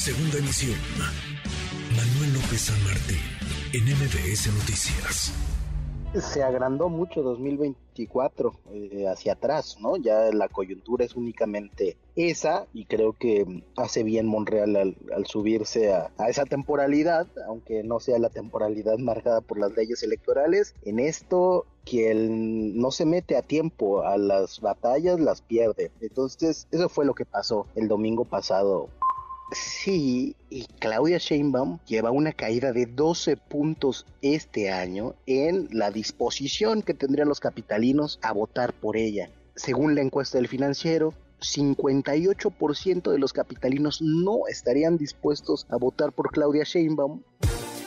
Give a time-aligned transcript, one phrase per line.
[0.00, 0.78] Segunda emisión.
[1.94, 3.18] Manuel López San Martín,
[3.74, 5.30] en MBS Noticias.
[6.18, 9.98] Se agrandó mucho 2024 eh, hacia atrás, ¿no?
[9.98, 16.10] Ya la coyuntura es únicamente esa y creo que hace bien Monreal al, subirse a,
[16.16, 20.74] a, esa temporalidad, aunque no sea la temporalidad marcada por las leyes electorales.
[20.80, 25.90] En esto, quien no se mete a tiempo a las batallas las pierde.
[26.00, 28.88] Entonces, eso fue lo que pasó el domingo pasado
[29.52, 36.82] Sí, y Claudia Sheinbaum lleva una caída de 12 puntos este año en la disposición
[36.82, 39.30] que tendrían los capitalinos a votar por ella.
[39.56, 46.30] Según la encuesta del financiero, 58% de los capitalinos no estarían dispuestos a votar por
[46.30, 47.22] Claudia Sheinbaum.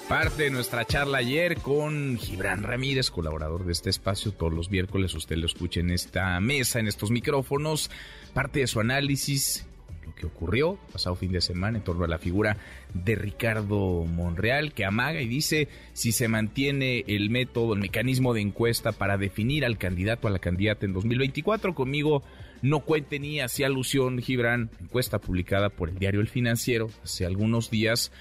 [0.10, 4.34] Parte de nuestra charla ayer con Gibran Ramírez, colaborador de este espacio.
[4.34, 7.90] Todos los miércoles usted lo escucha en esta mesa, en estos micrófonos.
[8.34, 9.66] Parte de su análisis
[10.06, 12.58] lo que ocurrió pasado fin de semana en torno a la figura
[12.94, 18.42] de Ricardo Monreal, que amaga y dice si se mantiene el método, el mecanismo de
[18.42, 21.74] encuesta para definir al candidato a la candidata en 2024.
[21.74, 22.24] Conmigo
[22.62, 27.70] no cuente ni hacía alusión, Gibran, encuesta publicada por el diario El Financiero hace algunos
[27.70, 28.12] días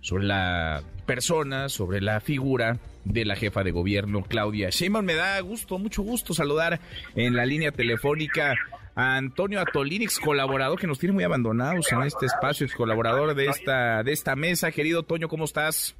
[0.00, 5.04] sobre la persona, sobre la figura de la jefa de gobierno, Claudia Sheinbaum.
[5.04, 6.80] Me da gusto, mucho gusto saludar
[7.14, 8.54] en la línea telefónica
[8.94, 13.34] a Antonio Atolín, ex colaborador que nos tiene muy abandonados en este espacio, ex colaborador
[13.34, 14.70] de esta, de esta mesa.
[14.70, 15.96] Querido Toño, ¿cómo estás?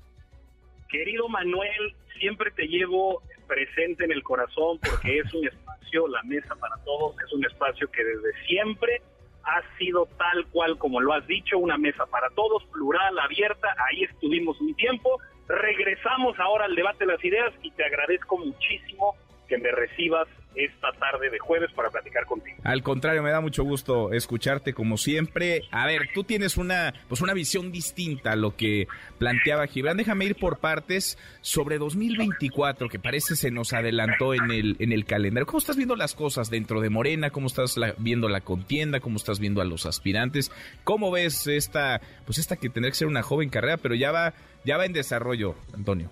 [0.88, 6.54] Querido Manuel, siempre te llevo presente en el corazón porque es un espacio, la mesa
[6.56, 9.00] para todos, es un espacio que desde siempre
[9.44, 14.04] ha sido tal cual como lo has dicho, una mesa para todos, plural, abierta, ahí
[14.04, 19.16] estuvimos un tiempo, regresamos ahora al debate de las ideas y te agradezco muchísimo
[19.52, 22.56] que me recibas esta tarde de jueves para platicar contigo.
[22.64, 25.62] Al contrario, me da mucho gusto escucharte como siempre.
[25.70, 29.98] A ver, tú tienes una pues una visión distinta a lo que planteaba Gibran.
[29.98, 35.04] Déjame ir por partes sobre 2024, que parece se nos adelantó en el en el
[35.04, 35.46] calendario.
[35.46, 37.28] ¿Cómo estás viendo las cosas dentro de Morena?
[37.28, 39.00] ¿Cómo estás viendo la contienda?
[39.00, 40.50] ¿Cómo estás viendo a los aspirantes?
[40.82, 44.32] ¿Cómo ves esta pues esta que tendrá que ser una joven carrera, pero ya va
[44.64, 46.10] ya va en desarrollo, Antonio?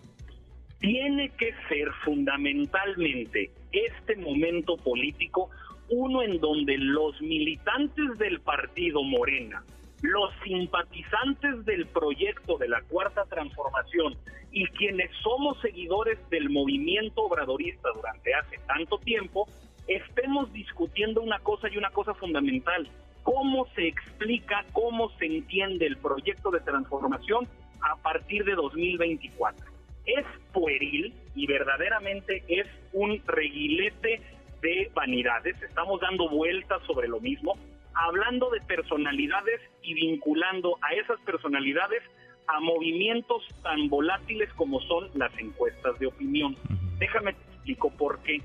[0.80, 5.50] Tiene que ser fundamentalmente este momento político
[5.90, 9.64] uno en donde los militantes del partido Morena,
[10.02, 14.16] los simpatizantes del proyecto de la Cuarta Transformación
[14.52, 19.48] y quienes somos seguidores del movimiento obradorista durante hace tanto tiempo,
[19.88, 22.88] estemos discutiendo una cosa y una cosa fundamental,
[23.24, 27.48] cómo se explica, cómo se entiende el proyecto de transformación
[27.80, 29.69] a partir de 2024
[30.06, 34.20] es pueril y verdaderamente es un reguilete
[34.62, 35.60] de vanidades.
[35.62, 37.56] Estamos dando vueltas sobre lo mismo,
[37.94, 42.02] hablando de personalidades y vinculando a esas personalidades
[42.46, 46.56] a movimientos tan volátiles como son las encuestas de opinión.
[46.98, 48.40] Déjame te explico por qué.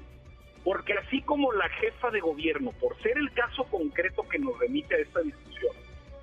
[0.64, 4.96] Porque así como la jefa de gobierno, por ser el caso concreto que nos remite
[4.96, 5.76] a esta discusión,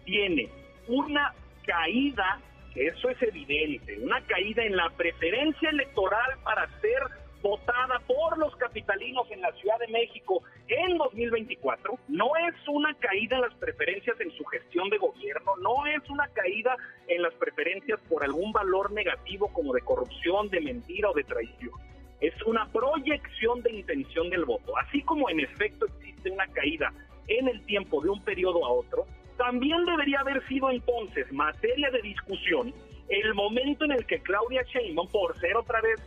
[0.04, 0.48] tiene
[0.88, 1.32] una
[1.65, 2.41] caída
[2.75, 7.03] eso es evidente, una caída en la preferencia electoral para ser
[7.43, 13.37] votada por los capitalinos en la Ciudad de México en 2024 no es una caída
[13.37, 16.77] en las preferencias en su gestión de gobierno, no es una caída
[17.09, 21.72] en las preferencias por algún valor negativo como de corrupción, de mentira o de traición.
[22.21, 24.78] Es una proyección de intención del voto.
[24.78, 26.93] Así como en efecto existe una caída
[27.27, 29.06] en el tiempo de un periodo a otro,
[29.42, 32.72] también debería haber sido entonces materia de discusión
[33.08, 36.00] el momento en el que Claudia Sheinbaum, por ser otra vez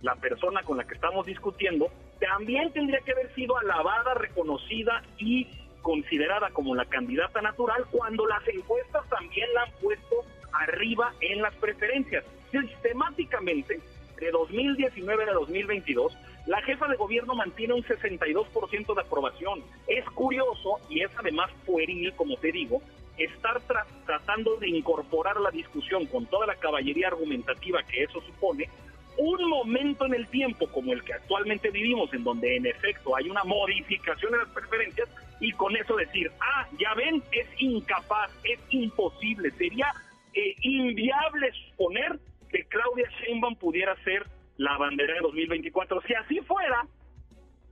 [0.00, 5.46] la persona con la que estamos discutiendo, también tendría que haber sido alabada, reconocida y
[5.82, 11.54] considerada como la candidata natural cuando las encuestas también la han puesto arriba en las
[11.56, 12.24] preferencias.
[12.50, 13.80] Sistemáticamente,
[14.18, 16.16] de 2019 a 2022,
[16.46, 19.62] la jefa de gobierno mantiene un 62% de aprobación.
[19.86, 22.82] Es curioso y es además pueril, como te digo,
[23.16, 23.62] estar
[24.04, 28.68] tratando de incorporar la discusión con toda la caballería argumentativa que eso supone,
[29.16, 33.30] un momento en el tiempo como el que actualmente vivimos, en donde en efecto hay
[33.30, 35.08] una modificación en las preferencias,
[35.40, 39.92] y con eso decir, ah, ya ven, es incapaz, es imposible, sería
[40.32, 42.18] eh, inviable suponer
[42.50, 46.02] que Claudia Sheinbaum pudiera ser la bandera de 2024.
[46.06, 46.86] Si así fuera,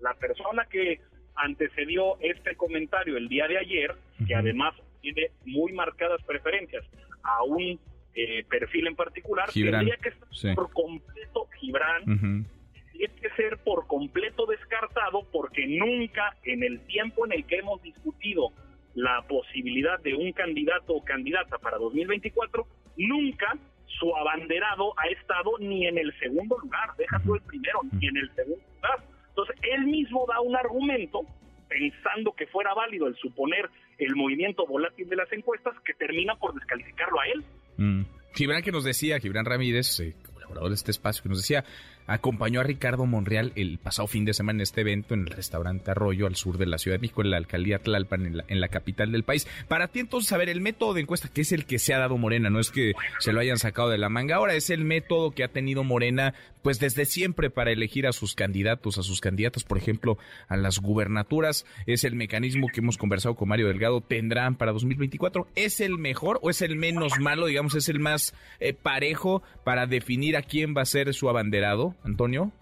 [0.01, 1.01] la persona que
[1.35, 3.95] antecedió este comentario el día de ayer,
[4.27, 6.85] que además tiene muy marcadas preferencias
[7.23, 7.79] a un
[8.15, 12.47] eh, perfil en particular, tendría que ser por completo Gibran,
[12.93, 17.83] tiene que ser por completo descartado porque nunca en el tiempo en el que hemos
[17.83, 18.51] discutido
[18.95, 22.67] la posibilidad de un candidato o candidata para 2024,
[22.99, 23.57] nunca
[23.99, 28.17] su abanderado ha estado ni en el segundo lugar, deja tú el primero, ni en
[28.17, 29.05] el segundo lugar.
[29.29, 31.21] Entonces, él mismo da un argumento,
[31.69, 36.55] pensando que fuera válido el suponer el movimiento volátil de las encuestas, que termina por
[36.55, 37.45] descalificarlo a él.
[37.77, 38.03] Mm.
[38.35, 41.65] Gibran que nos decía, Ramírez, eh, colaborador de este espacio, que nos decía,
[42.07, 45.91] acompañó a Ricardo Monreal el pasado fin de semana en este evento en el restaurante
[45.91, 48.61] Arroyo al sur de la Ciudad de México, en la alcaldía Tlalpan, en la, en
[48.61, 49.47] la capital del país.
[49.69, 51.99] Para ti entonces, a ver, el método de encuesta, que es el que se ha
[51.99, 54.85] dado Morena, no es que se lo hayan sacado de la manga, ahora es el
[54.85, 59.21] método que ha tenido Morena, pues desde siempre para elegir a sus candidatos, a sus
[59.21, 64.01] candidatas, por ejemplo, a las gubernaturas, es el mecanismo que hemos conversado con Mario Delgado,
[64.01, 68.35] tendrán para 2024, ¿es el mejor o es el menos malo, digamos, es el más
[68.61, 71.92] eh, parejo para definir a quién va a ser su abanderado?
[72.05, 72.53] Antonio?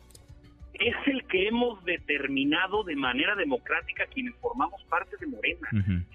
[0.74, 5.68] Es el que hemos determinado de manera democrática quienes formamos parte de Morena.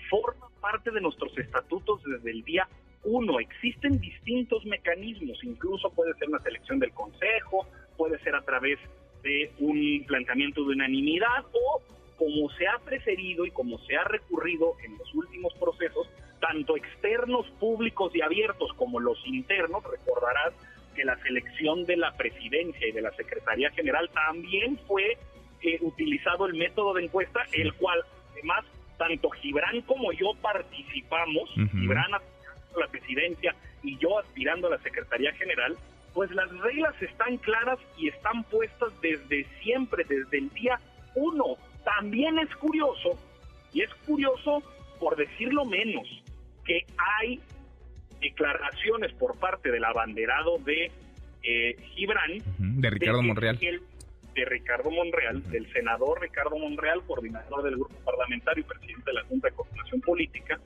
[0.09, 2.67] Forma parte de nuestros estatutos desde el día
[3.03, 3.39] uno.
[3.39, 7.67] Existen distintos mecanismos, incluso puede ser una selección del Consejo,
[7.97, 8.79] puede ser a través
[9.23, 11.81] de un planteamiento de unanimidad o
[12.17, 16.09] como se ha preferido y como se ha recurrido en los últimos procesos,
[16.39, 20.53] tanto externos, públicos y abiertos como los internos, recordarás
[20.95, 25.17] que la selección de la presidencia y de la Secretaría General también fue
[25.61, 28.01] eh, utilizado el método de encuesta, el cual
[28.31, 28.65] además
[28.97, 34.79] tanto Gibran como yo participamos, Gibran aspirando a la presidencia y yo aspirando a la
[34.79, 35.75] Secretaría General,
[36.13, 40.79] pues las reglas están claras y están puestas desde siempre, desde el día
[41.13, 41.57] uno.
[41.83, 43.19] También es curioso,
[43.73, 44.63] y es curioso
[44.99, 46.07] por decirlo menos,
[46.65, 47.39] que hay
[48.19, 50.91] declaraciones por parte del abanderado de
[51.43, 52.31] eh, Gibran.
[52.57, 53.57] de Ricardo Monreal.
[53.57, 59.23] de Ricardo Monreal, del senador Ricardo Monreal, coordinador del grupo parlamentario y presidente de la
[59.23, 60.59] Junta de Coordinación Política,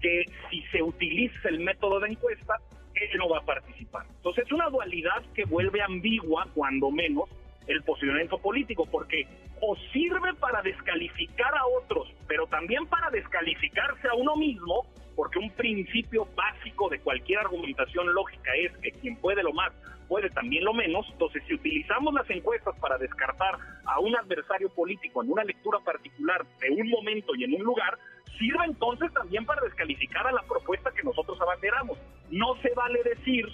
[0.00, 2.54] que si se utiliza el método de encuesta,
[2.94, 4.06] él no va a participar.
[4.16, 7.28] Entonces es una dualidad que vuelve ambigua, cuando menos,
[7.66, 9.26] el posicionamiento político, porque
[9.60, 15.50] o sirve para descalificar a otros, pero también para descalificarse a uno mismo, porque un
[15.50, 19.72] principio básico de cualquier argumentación lógica es que quien puede lo más
[20.08, 25.22] puede también lo menos, entonces si utilizamos las encuestas para descartar a un adversario político
[25.22, 27.98] en una lectura particular de un momento y en un lugar,
[28.38, 31.98] sirve entonces también para descalificar a la propuesta que nosotros abanderamos.
[32.30, 33.46] No se vale decir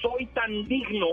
[0.00, 1.06] soy tan digno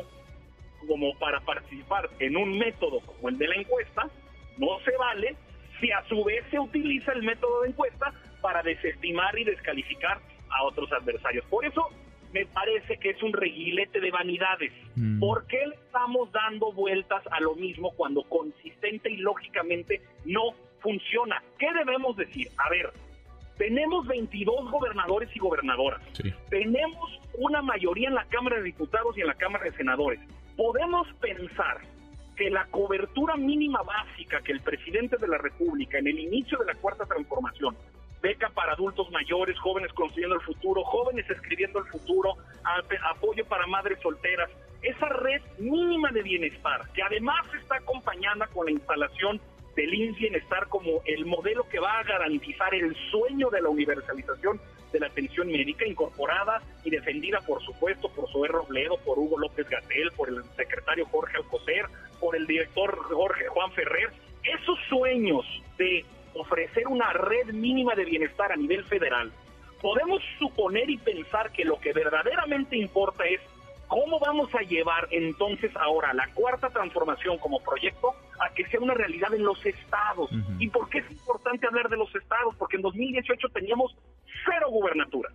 [0.87, 4.09] como para participar en un método como el de la encuesta,
[4.57, 5.35] no se vale.
[5.79, 10.63] Si a su vez se utiliza el método de encuesta para desestimar y descalificar a
[10.63, 11.45] otros adversarios.
[11.45, 11.88] Por eso
[12.33, 14.71] me parece que es un reguilete de vanidades.
[14.95, 15.19] Mm.
[15.19, 21.41] ¿Por qué le estamos dando vueltas a lo mismo cuando consistente y lógicamente no funciona?
[21.59, 22.47] ¿Qué debemos decir?
[22.57, 22.91] A ver,
[23.57, 26.01] tenemos 22 gobernadores y gobernadoras.
[26.49, 30.19] Tenemos una mayoría en la Cámara de Diputados y en la Cámara de Senadores.
[30.55, 31.81] Podemos pensar
[32.35, 36.65] que la cobertura mínima básica que el presidente de la República en el inicio de
[36.65, 37.75] la cuarta transformación
[38.21, 42.35] beca para adultos mayores, jóvenes construyendo el futuro, jóvenes escribiendo el futuro,
[43.09, 44.50] apoyo para madres solteras.
[44.81, 49.39] Esa red mínima de bienestar, que además está acompañada con la instalación
[49.75, 54.59] del INS Bienestar como el modelo que va a garantizar el sueño de la universalización
[54.91, 59.69] de la atención médica incorporada y defendida, por supuesto, por Zoé Robledo, por Hugo López
[59.69, 61.86] Gatel, por el secretario Jorge Alcocer,
[62.19, 64.10] por el director Jorge Juan Ferrer.
[64.43, 65.45] Esos sueños
[65.77, 69.31] de ofrecer una red mínima de bienestar a nivel federal,
[69.81, 73.41] podemos suponer y pensar que lo que verdaderamente importa es
[73.88, 78.93] cómo vamos a llevar entonces ahora la cuarta transformación como proyecto a que sea una
[78.93, 80.29] realidad en los estados.
[80.59, 82.55] ¿Y por qué es importante hablar de los estados?
[82.57, 83.93] Porque en 2018 teníamos
[84.45, 85.33] cero gubernaturas.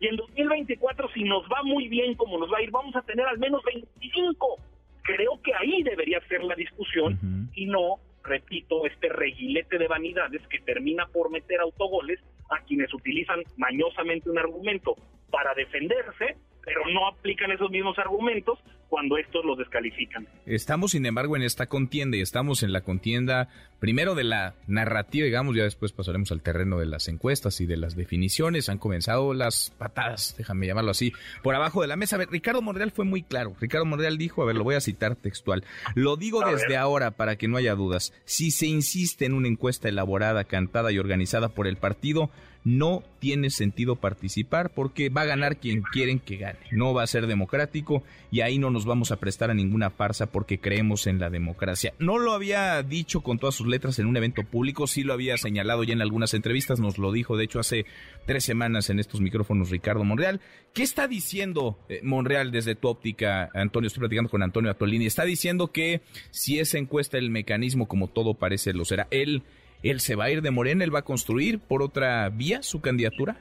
[0.00, 3.02] Y en 2024, si nos va muy bien como nos va a ir, vamos a
[3.02, 4.58] tener al menos 25.
[5.02, 10.60] Creo que ahí debería ser la discusión y no repito, este reguilete de vanidades que
[10.60, 14.94] termina por meter autogoles a quienes utilizan mañosamente un argumento
[15.30, 18.58] para defenderse, pero no aplican esos mismos argumentos
[18.92, 20.28] cuando estos los descalifican.
[20.44, 23.48] Estamos, sin embargo, en esta contienda y estamos en la contienda
[23.80, 27.78] primero de la narrativa, digamos, ya después pasaremos al terreno de las encuestas y de
[27.78, 28.68] las definiciones.
[28.68, 32.16] Han comenzado las patadas, déjame llamarlo así, por abajo de la mesa.
[32.16, 33.56] A ver, Ricardo Monreal fue muy claro.
[33.58, 35.64] Ricardo Monreal dijo, a ver, lo voy a citar textual.
[35.94, 38.12] Lo digo desde ahora para que no haya dudas.
[38.26, 42.30] Si se insiste en una encuesta elaborada, cantada y organizada por el partido,
[42.64, 46.58] no tiene sentido participar porque va a ganar quien quieren que gane.
[46.70, 50.26] No va a ser democrático y ahí no nos vamos a prestar a ninguna farsa
[50.26, 51.94] porque creemos en la democracia.
[51.98, 55.36] No lo había dicho con todas sus letras en un evento público, sí lo había
[55.36, 57.86] señalado ya en algunas entrevistas, nos lo dijo de hecho hace
[58.26, 60.40] tres semanas en estos micrófonos Ricardo Monreal.
[60.72, 63.88] ¿Qué está diciendo eh, Monreal desde tu óptica, Antonio?
[63.88, 65.06] Estoy platicando con Antonio Atolini.
[65.06, 66.00] Está diciendo que
[66.30, 69.42] si esa encuesta, el mecanismo como todo parece lo será, él
[69.82, 70.84] ¿Él se va a ir de Morena?
[70.84, 73.36] ¿Él va a construir por otra vía su candidatura?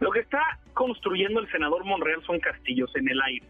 [0.00, 3.46] Lo que está construyendo el senador Monreal son castillos en el aire.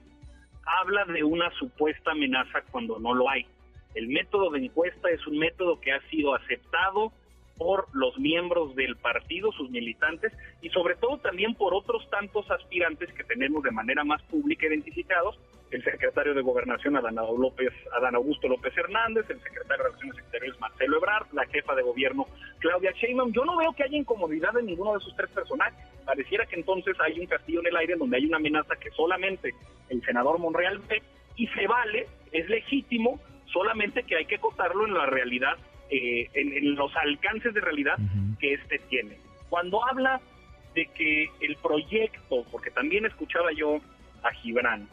[0.80, 3.46] Habla de una supuesta amenaza cuando no lo hay.
[3.94, 7.12] El método de encuesta es un método que ha sido aceptado
[7.56, 13.12] por los miembros del partido, sus militantes, y sobre todo también por otros tantos aspirantes
[13.12, 15.38] que tenemos de manera más pública identificados,
[15.70, 20.60] el secretario de Gobernación Adán, López, Adán Augusto López Hernández, el secretario de Relaciones Exteriores
[20.60, 22.26] Marcelo Ebrard, la jefa de gobierno
[22.60, 23.32] Claudia Sheinbaum.
[23.32, 25.74] Yo no veo que haya incomodidad en ninguno de esos tres personajes.
[26.04, 29.52] Pareciera que entonces hay un castillo en el aire donde hay una amenaza que solamente
[29.88, 31.02] el senador Monreal ve
[31.36, 33.18] y se vale, es legítimo,
[33.52, 35.56] solamente que hay que acotarlo en la realidad,
[35.90, 37.96] eh, en, los alcances de realidad
[38.38, 39.18] que éste tiene.
[39.48, 40.20] Cuando habla
[40.74, 43.78] de que el proyecto, porque también escuchaba yo
[44.22, 44.88] a Gibran,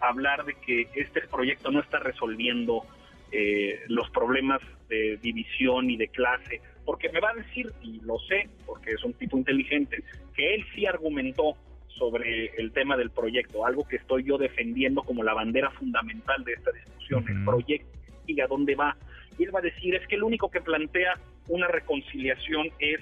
[0.00, 2.84] hablar de que este proyecto no está resolviendo
[3.30, 8.18] eh, los problemas de división y de clase, porque me va a decir, y lo
[8.20, 10.02] sé, porque es un tipo inteligente,
[10.34, 11.54] que él sí argumentó
[11.88, 16.54] sobre el tema del proyecto, algo que estoy yo defendiendo como la bandera fundamental de
[16.54, 18.96] esta discusión, el proyecto y a dónde va.
[19.38, 21.14] Y él va a decir, es que el único que plantea
[21.48, 23.00] una reconciliación es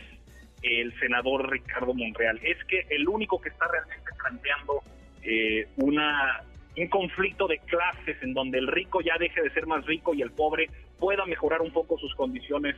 [0.62, 4.82] el senador Ricardo Monreal, es que el único que está realmente planteando
[5.22, 6.42] eh, una
[6.76, 10.22] un conflicto de clases en donde el rico ya deje de ser más rico y
[10.22, 12.76] el pobre pueda mejorar un poco sus condiciones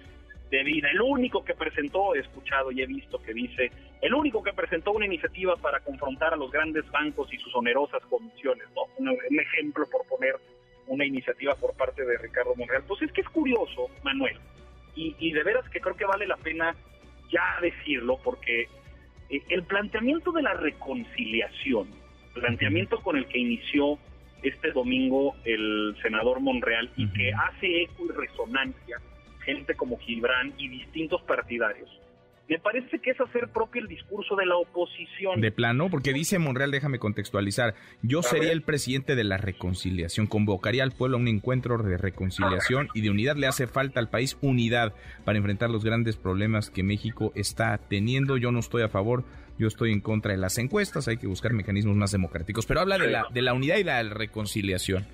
[0.50, 0.88] de vida.
[0.90, 4.92] El único que presentó, he escuchado y he visto que dice, el único que presentó
[4.92, 8.82] una iniciativa para confrontar a los grandes bancos y sus onerosas comisiones, ¿no?
[8.98, 10.36] Un, ejemplo por poner
[10.88, 12.82] una iniciativa por parte de Ricardo Monreal.
[12.86, 14.36] Pues es que es curioso, Manuel,
[14.94, 16.74] y, y de veras que creo que vale la pena
[17.30, 18.68] ya decirlo, porque
[19.30, 21.88] eh, el planteamiento de la reconciliación,
[22.34, 23.98] planteamiento con el que inició
[24.42, 29.00] este domingo el senador Monreal y que hace eco y resonancia
[29.44, 31.88] gente como Gibran y distintos partidarios.
[32.48, 35.40] Me parece que es hacer propio el discurso de la oposición.
[35.40, 40.82] De plano, porque dice Monreal, déjame contextualizar, yo sería el presidente de la reconciliación, convocaría
[40.82, 43.36] al pueblo a un encuentro de reconciliación y de unidad.
[43.36, 48.38] Le hace falta al país unidad para enfrentar los grandes problemas que México está teniendo.
[48.38, 49.24] Yo no estoy a favor
[49.58, 52.96] yo estoy en contra de las encuestas, hay que buscar mecanismos más democráticos, pero habla
[52.96, 55.04] de la, de la unidad y la reconciliación.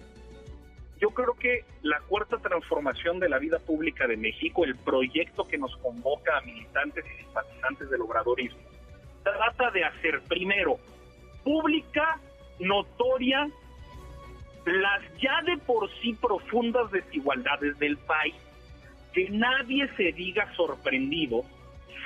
[1.04, 5.58] Yo creo que la cuarta transformación de la vida pública de México, el proyecto que
[5.58, 8.62] nos convoca a militantes y simpatizantes del obradorismo,
[9.22, 10.78] trata de hacer primero
[11.42, 12.18] pública,
[12.58, 13.46] notoria,
[14.64, 18.36] las ya de por sí profundas desigualdades del país.
[19.12, 21.44] Que nadie se diga sorprendido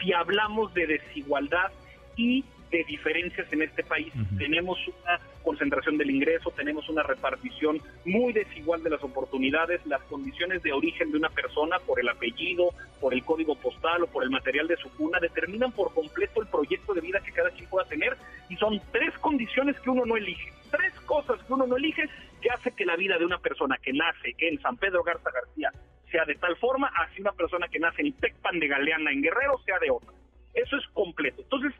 [0.00, 1.70] si hablamos de desigualdad
[2.16, 4.12] y de diferencias en este país.
[4.36, 10.62] Tenemos una concentración del ingreso, tenemos una repartición muy desigual de las oportunidades, las condiciones
[10.62, 12.70] de origen de una persona por el apellido,
[13.00, 16.48] por el código postal o por el material de su cuna determinan por completo el
[16.48, 18.16] proyecto de vida que cada quien pueda tener
[18.48, 22.08] y son tres condiciones que uno no elige, tres cosas que uno no elige
[22.40, 25.72] que hace que la vida de una persona que nace en San Pedro Garza García
[26.10, 29.58] sea de tal forma, así una persona que nace en Tecpan de Galeana en Guerrero
[29.64, 30.10] sea de otra.
[30.54, 31.42] Eso es completo.
[31.42, 31.72] Entonces,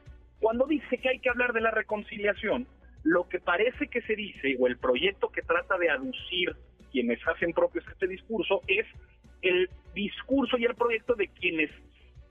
[0.49, 2.67] cuando dice que hay que hablar de la reconciliación,
[3.03, 6.57] lo que parece que se dice, o el proyecto que trata de aducir
[6.91, 8.87] quienes hacen propios este discurso, es
[9.43, 11.71] el discurso y el proyecto de quienes,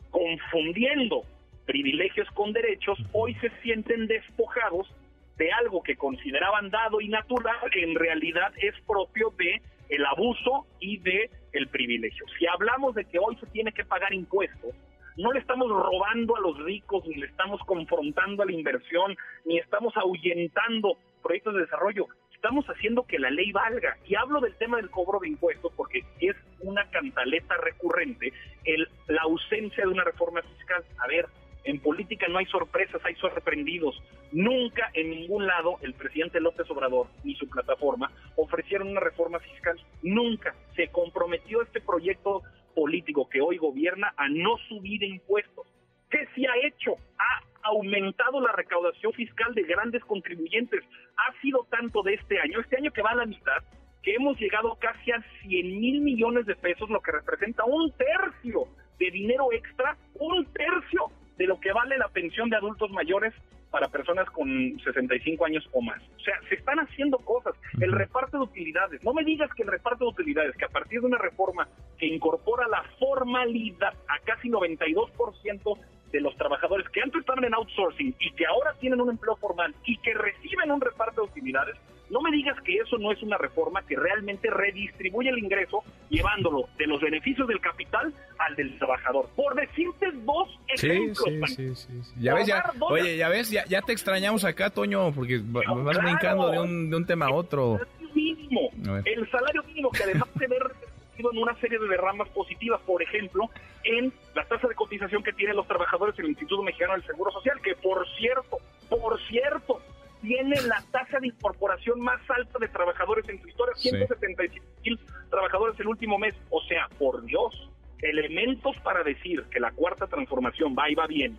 [0.09, 1.25] confundiendo
[1.67, 4.91] privilegios con derechos, hoy se sienten despojados
[5.38, 10.97] de algo que consideraban dado y natural, en realidad es propio de el abuso y
[10.97, 12.25] de el privilegio.
[12.39, 14.74] Si hablamos de que hoy se tiene que pagar impuestos,
[15.17, 19.57] no le estamos robando a los ricos, ni le estamos confrontando a la inversión, ni
[19.57, 22.07] estamos ahuyentando proyectos de desarrollo.
[22.33, 23.97] Estamos haciendo que la ley valga.
[24.05, 28.31] Y hablo del tema del cobro de impuestos porque es una cantaleta recurrente
[28.63, 30.83] el, la ausencia de una reforma fiscal.
[31.00, 31.25] A ver,
[31.63, 34.01] en política no hay sorpresas, hay sorprendidos.
[34.31, 39.77] Nunca en ningún lado el presidente López Obrador ni su plataforma ofrecieron una reforma fiscal.
[40.03, 42.43] Nunca se comprometió este proyecto
[42.77, 45.65] político que hoy gobierna a no subir impuestos.
[46.12, 46.93] ¿Qué se ha hecho?
[47.17, 50.84] Ha aumentado la recaudación fiscal de grandes contribuyentes.
[51.17, 53.63] Ha sido tanto de este año, este año que va a la mitad,
[54.03, 58.67] que hemos llegado casi a 100 mil millones de pesos, lo que representa un tercio
[59.00, 63.34] de dinero extra, un tercio de lo que vale la pensión de adultos mayores
[63.77, 64.50] para personas con
[64.84, 66.01] 65 años o más.
[66.17, 67.53] O sea, se están haciendo cosas.
[67.79, 69.03] El reparto de utilidades.
[69.03, 71.67] No me digas que el reparto de utilidades, que a partir de una reforma
[72.00, 75.77] que incorpora la formalidad a casi 92%
[76.12, 79.75] de los trabajadores que antes estaban en outsourcing y que ahora tienen un empleo formal
[79.86, 81.77] y que reciben un reparto de utilidades,
[82.10, 86.70] no me digas que eso no es una reforma que realmente redistribuye el ingreso llevándolo
[86.78, 89.30] de los beneficios del capital al del trabajador.
[89.36, 91.50] Por decirte dos ejemplos.
[91.56, 95.12] Sí, sí, sí, Ya ves, ya, oye, ya ves, ya, ya, te extrañamos acá, Toño,
[95.14, 97.76] porque vas brincando de un, de un tema a otro.
[97.76, 98.70] El salario mínimo,
[99.06, 100.72] el salario mínimo que además de ver
[101.18, 103.50] en una serie de derramas positivas, por ejemplo,
[103.84, 107.60] en la tasa de cotización que tienen los trabajadores del Instituto Mexicano del Seguro Social,
[107.62, 108.58] que por cierto,
[108.90, 109.82] por cierto,
[110.21, 115.79] tiene la tasa de incorporación más alta de trabajadores en su historia, 175 mil trabajadores
[115.79, 116.36] el último mes.
[116.50, 117.69] O sea, por Dios,
[118.01, 121.38] elementos para decir que la cuarta transformación va y va bien,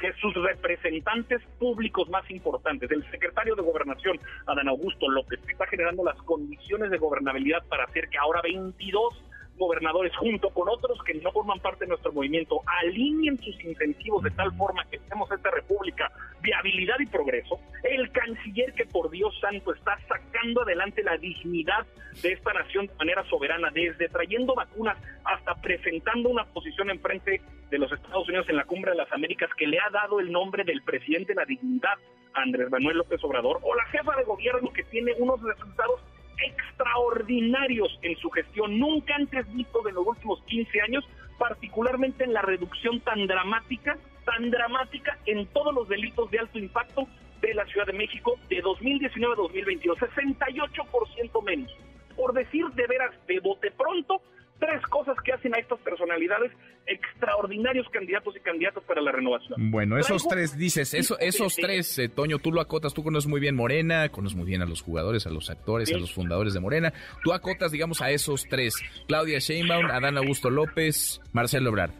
[0.00, 6.04] que sus representantes públicos más importantes, el secretario de Gobernación, Adán Augusto López, está generando
[6.04, 9.24] las condiciones de gobernabilidad para hacer que ahora 22
[9.58, 14.30] gobernadores, junto con otros que no forman parte de nuestro movimiento, alineen sus incentivos de
[14.30, 17.58] tal forma que tenemos esta república viabilidad y progreso,
[17.94, 21.86] el canciller que por Dios santo está sacando adelante la dignidad
[22.22, 27.40] de esta nación de manera soberana, desde trayendo vacunas hasta presentando una posición en frente
[27.70, 30.30] de los Estados Unidos en la Cumbre de las Américas que le ha dado el
[30.30, 31.94] nombre del presidente de la dignidad,
[32.34, 36.00] Andrés Manuel López Obrador, o la jefa de gobierno que tiene unos resultados
[36.44, 41.04] extraordinarios en su gestión, nunca antes visto de los últimos 15 años,
[41.38, 47.08] particularmente en la reducción tan dramática, tan dramática en todos los delitos de alto impacto
[47.40, 51.70] de la Ciudad de México de 2019 a 2022, 68% menos.
[52.16, 54.20] Por decir de veras, de bote pronto,
[54.58, 56.52] tres cosas que hacen a estas personalidades
[56.86, 59.70] extraordinarios candidatos y candidatas para la renovación.
[59.70, 63.40] Bueno, esos tres dices, eso, esos tres, eh, Toño, tú lo acotas, tú conoces muy
[63.40, 66.60] bien Morena, conoces muy bien a los jugadores, a los actores, a los fundadores de
[66.60, 66.92] Morena.
[67.22, 68.74] Tú acotas, digamos, a esos tres,
[69.06, 71.92] Claudia Sheinbaum, Adán Augusto López, Marcelo Ebrard.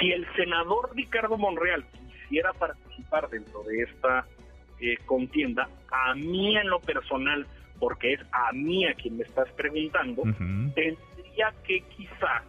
[0.00, 1.84] Si el senador Ricardo Monreal
[2.22, 2.83] quisiera participar
[3.30, 4.26] dentro de esta
[4.80, 7.46] eh, contienda, a mí en lo personal,
[7.78, 10.22] porque es a mí a quien me estás preguntando,
[11.66, 12.42] que quizá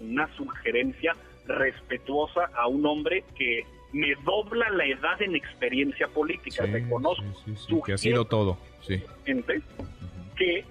[0.00, 1.14] una sugerencia
[1.46, 6.64] respetuosa a un hombre que me dobla la edad en experiencia política.
[6.64, 8.56] Sí, Reconozco que ha sido todo.
[8.82, 9.02] Sí.
[10.36, 10.64] Que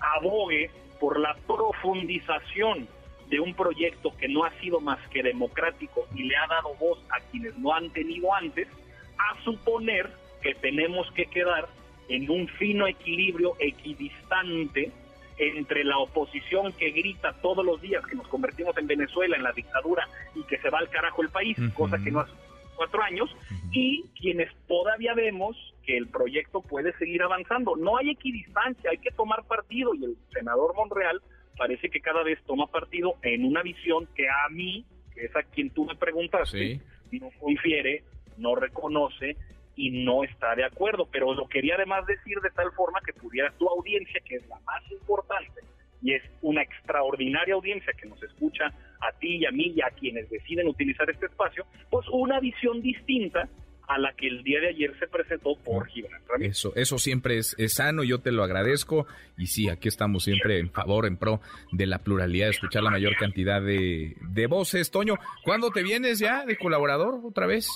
[0.00, 2.88] abogue por la profundización
[3.30, 6.98] de un proyecto que no ha sido más que democrático y le ha dado voz
[7.10, 8.68] a quienes no han tenido antes,
[9.16, 10.10] a suponer
[10.42, 11.68] que tenemos que quedar
[12.08, 14.90] en un fino equilibrio equidistante
[15.38, 19.52] entre la oposición que grita todos los días que nos convertimos en Venezuela, en la
[19.52, 22.32] dictadura y que se va al carajo el país, cosa que no hace
[22.76, 23.30] cuatro años,
[23.72, 27.76] y quienes todavía vemos que el proyecto puede seguir avanzando.
[27.76, 31.22] No hay equidistancia, hay que tomar partido y el senador Monreal
[31.56, 34.84] parece que cada vez toma partido en una visión que a mí,
[35.14, 36.80] que es a quien tú me preguntaste,
[37.12, 38.04] no confiere,
[38.36, 39.36] no reconoce
[39.76, 43.50] y no está de acuerdo, pero lo quería además decir de tal forma que pudiera
[43.52, 45.60] tu audiencia, que es la más importante,
[46.02, 48.66] y es una extraordinaria audiencia que nos escucha
[49.00, 52.80] a ti y a mí y a quienes deciden utilizar este espacio, pues una visión
[52.80, 53.48] distinta
[53.90, 57.56] a la que el día de ayer se presentó por Gibran Eso, eso siempre es,
[57.72, 61.40] sano, yo te lo agradezco y sí, aquí estamos siempre en favor, en pro
[61.72, 64.92] de la pluralidad, de escuchar la mayor cantidad de, de voces.
[64.92, 67.68] Toño, ¿cuándo te vienes ya de colaborador otra vez?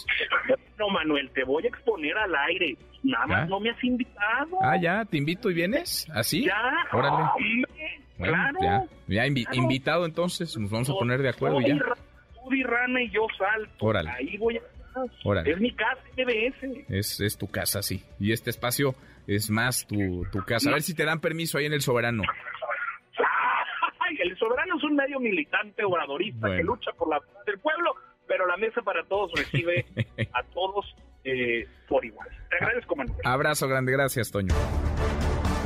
[0.79, 2.77] No, Manuel, te voy a exponer al aire.
[3.03, 4.57] Nada más no me has invitado.
[4.63, 6.45] Ah, ya, te invito y vienes, así.
[6.45, 7.25] Ya, órale.
[8.17, 11.77] claro, ya, invitado entonces, nos vamos a poner de acuerdo ya.
[12.63, 13.87] Rana y yo salto.
[13.87, 14.11] Órale.
[14.11, 14.61] Ahí voy a
[15.45, 16.87] es mi casa, MBS.
[16.89, 18.03] Es, es tu casa, sí.
[18.19, 18.95] Y este espacio
[19.27, 20.71] es más tu, tu casa.
[20.71, 22.23] A ver si te dan permiso ahí en El Soberano.
[24.21, 27.95] el Soberano es un medio militante obradorista que lucha por la del pueblo,
[28.27, 29.87] pero la Mesa para Todos recibe
[30.33, 32.29] a todos eh, por igual.
[32.51, 33.19] Te agradezco, Manuel.
[33.25, 34.55] Abrazo grande, gracias, Toño.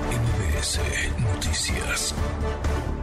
[0.09, 0.81] MBS
[1.21, 2.98] Noticias.